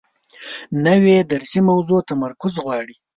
نوې 0.85 1.17
درسي 1.31 1.59
موضوع 1.69 1.99
تمرکز 2.09 2.53
غواړي 2.63 2.95